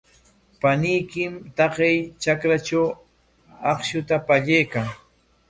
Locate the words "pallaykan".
4.27-4.87